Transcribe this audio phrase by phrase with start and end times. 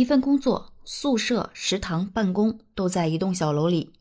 [0.00, 3.92] 一份工作，宿舍、食堂、办公都在一栋小楼里，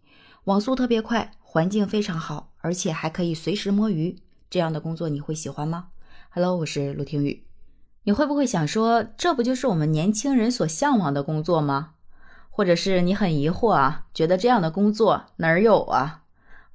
[0.46, 4.16] 网速特别快，环境非常好，而且还可以随时摸鱼。
[4.50, 5.88] 这样的工作你会喜欢吗
[6.30, 7.43] ？Hello，我是陆听雨。
[8.04, 11.96] 你会不会想说，这不就是我们年轻人所向往的工作吗？
[12.50, 16.23] 或者是你很疑惑啊，觉得这样的工作哪儿有啊？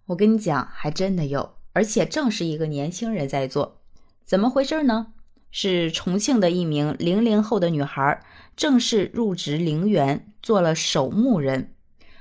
[0.09, 3.80] 我跟你讲，还真的有，而且正是一个年轻人在做。
[4.22, 5.06] 怎么回事呢？
[5.50, 8.20] 是重庆的一名零零后的女孩，
[8.57, 11.73] 正式入职陵园，做了守墓人。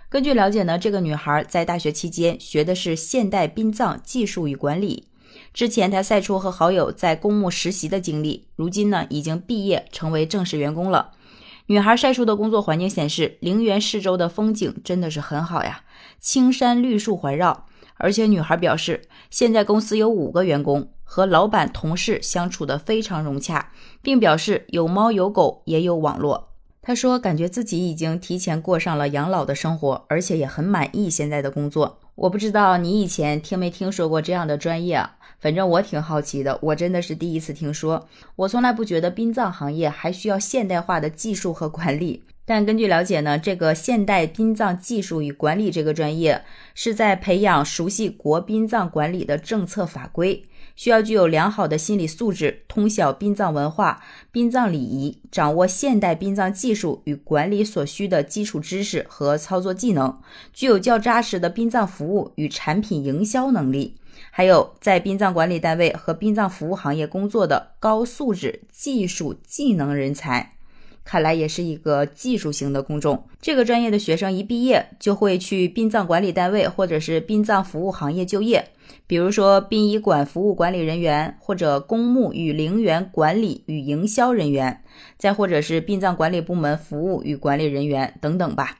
[0.09, 5.07] 根据了解呢，这个女孩在大学期间学的是现代殡葬技术与管理。
[5.53, 11.13] 之前她晒出和好友在公墓实习的经历，如今呢已经毕业成为正式员工了。
[11.67, 15.83] 女孩晒出的工作环境显示，陵园四周的风景真的是很好呀，
[16.19, 17.67] 青山绿树环绕。
[18.03, 20.89] 而且女孩表示，现在公司有五个员工。
[21.05, 23.71] 和老板、同事相处的非常融洽，
[24.01, 26.49] 并表示有猫有狗也有网络。
[26.81, 31.99] 她说，感觉自己已经提前过上了养老的生活，而且也很满意现在的工作。
[32.15, 35.15] 我不知道你以前听没听说过这样的专业啊？
[35.39, 38.07] 反正我挺好奇的，我真的是第一次听说。
[38.35, 42.23] 我从来不觉得殡葬行业还需要现代化的技术和管理。
[42.45, 46.43] 但根据了解呢，这个现代殡葬技术与管理这个专业
[46.75, 50.43] 是在培养熟悉国殡葬管理的政策法规，
[50.75, 60.19] 需要具有良好的心理素质，通晓殡葬文化、殡葬礼仪，掌握现代殡葬技术与管理所需的基础知识和操作技能，
[60.51, 63.95] 具有较扎实的殡葬服务与产品营销能力，
[64.31, 70.51] 还有在殡葬管理单位和殡葬服务行业工作的高素质技术技能人才。
[71.03, 73.23] 看来也是一个技术型的工种。
[73.41, 78.69] 这个专业的学生一毕业就会去殡葬管理单位或者是殡葬服务行业就业，
[79.05, 84.81] 比如说殡仪馆服务管理人员，或者公墓与陵园管理与营销人员，
[85.17, 88.79] 再或者是殡葬管理部门服务与管理人员等等吧。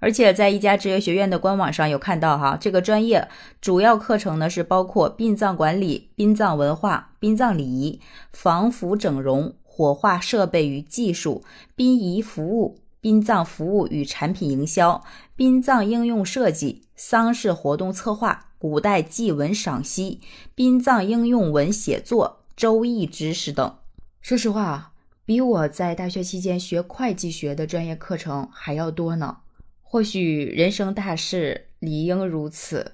[0.00, 3.26] 而且在一家职业学院的官网上有看到哈，这个专业
[3.62, 7.98] 主要课程呢是包括殡葬管理、殡葬文化、殡葬礼仪、
[8.30, 9.54] 防腐整容。
[9.76, 11.42] 火化设备与技术、
[11.74, 15.02] 殡仪服务、殡葬服务与产品营销、
[15.34, 20.20] 殡葬应用设计、丧事活动策划、古代祭文赏析、
[20.54, 23.74] 殡葬应用文写作、周易知识等。
[24.20, 24.92] 说实话，
[25.24, 29.38] 比我在大学期间学会计学的专业课程还要多呢。
[29.82, 32.92] 或许人生大事理应如此。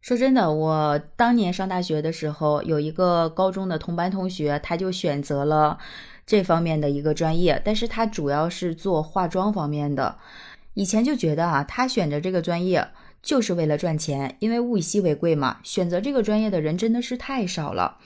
[0.00, 5.78] 说真的，我当年上大学的时候，有一个高中的同班同学，他就选择了。
[6.26, 10.18] 这方面的一个专业，但是他主要是做化妆方面的。
[10.74, 12.86] 以前就觉得啊，他选择这个专业
[13.22, 15.58] 就是为了赚钱，因为物以稀为贵嘛。
[15.62, 17.98] 选择这个专业的人真的是太少了。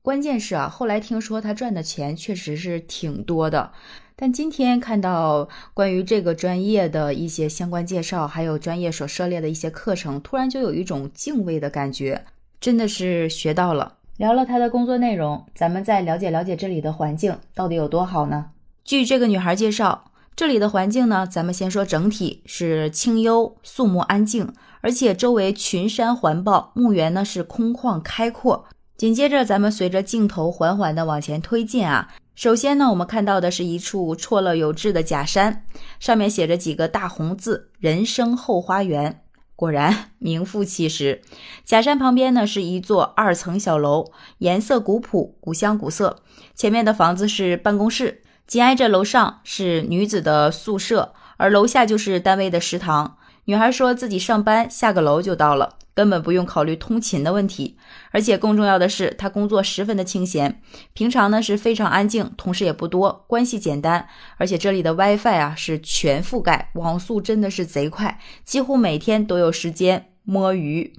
[0.00, 3.72] 关键是啊，后来听说他赚的钱确实是挺多的。
[4.16, 12.24] 但今天看到关于这个专业的一些相关介绍，还有专业所涉猎的一些课程，突然就有一种敬畏的感觉，
[12.60, 13.96] 真的是学到了。
[14.16, 18.46] 聊了他的工作内容，咱们再了解了解这里的环境到底有多好呢？
[18.84, 20.04] 据这个女孩介绍，
[20.36, 24.52] 这里的环境呢，咱们先说整体是清幽、肃穆、安静，
[24.82, 28.66] 而且周围群山环抱，墓园呢是空旷开阔。
[28.96, 35.64] 紧接着，咱们随着镜头缓缓的往前推进啊，首先呢，我们看到的是一处错落有致的假山，
[35.98, 39.22] 上面写着几个大红字“人生后花园”。
[39.56, 41.22] 果然名副其实。
[41.64, 46.22] 假山旁边呢是一座二层小楼，颜色古朴、古香古色。
[46.54, 53.16] 前面的房子是办公室，紧挨着楼上是女子的宿舍，而楼下就是单位的食堂。
[53.44, 55.76] 女孩说自己上班下个楼就到了。
[55.94, 57.76] 根本不用考虑通勤的问题，
[58.10, 60.60] 而且更重要的是，他工作十分的清闲。
[60.92, 64.06] 平常呢是非常安静，同事也不多，关系简单。
[64.36, 70.92] 而且这里的 WiFi 啊是全覆盖，网速真的是贼快，几乎每天都有时间摸鱼。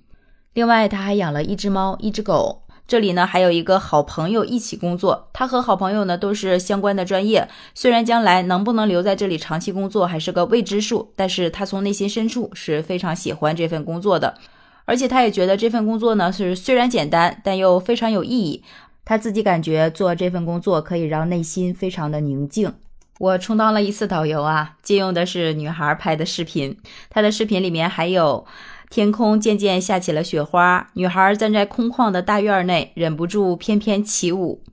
[0.53, 2.61] 另外，他还养了一只猫，一只狗。
[2.87, 7.49] 这里呢还有一个好朋友一起工作，他和好朋友呢都是相关的专业。
[7.73, 14.37] 虽然将来能不能留在这里长期工作还是个未知数，但是他从内心深处是非常喜欢这份工作的。
[14.85, 18.63] 而且他也觉得这份工作呢是虽然简单，但又非常有意义。
[19.03, 22.73] 他自己感觉做这份工作可以让内心非常的宁静。
[23.19, 26.77] 我充当了一次导游啊，借用的是女孩拍的视频。
[27.09, 28.45] 她的视频里面还有
[28.89, 34.63] 天空渐渐下起了雪花，女孩站在空旷的大院内，忍不住翩翩起舞。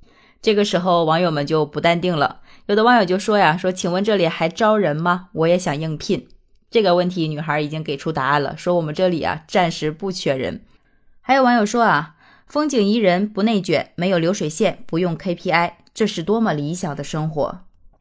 [0.40, 5.28] 这个时候网友们就不淡定了，有的网友就说呀：“说请问这里还招人吗？
[5.32, 6.26] 我也想应聘。”
[6.72, 10.62] 这个问题，女孩已经给出答案了，说我们这里啊暂时不缺人。
[11.20, 12.16] 还有网友说啊，
[12.46, 17.60] 风景宜人，不内卷，没有流水线，不用 KPI，这是多么理想的生活。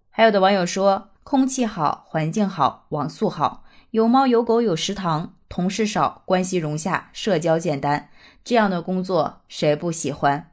[0.10, 8.08] 还有的网友说，空气好，环境好，网速好，有猫有狗有食堂，同事少，关系融洽，社交简单，
[8.42, 10.50] 这样的工作谁不喜欢？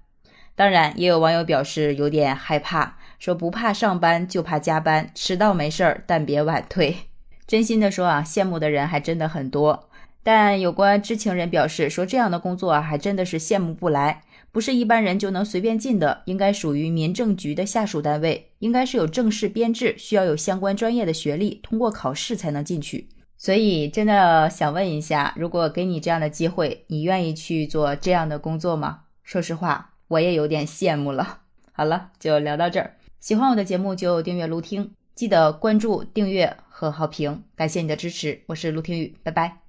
[0.56, 7.07] 当然，也有网友表示有点害怕，说不怕上班就怕加班，迟到没事儿，但别晚退。
[7.48, 9.88] 真心的说啊，羡慕的人还真的很多。
[10.22, 14.22] 但有关知情人表示说，这样的工作，还真的是羡慕不来，
[14.52, 23.08] 不是一般人就能随便进的，应该属于民政局的下属单位，应该是有正式编制，需要有相关专业的学历，通过考试才能进去。
[23.38, 29.04] 所以真的想问一下，如果给你这样的机会，你愿意去做这样的工作吗？
[29.22, 31.38] 说实话，我也有点羡慕了。
[31.72, 32.96] 好了，就聊到这儿。
[33.20, 38.40] 喜欢我的节目就订阅录听，记得关注、订阅和好评，感谢你的支持。
[38.46, 39.67] 我是陆听雨，拜拜。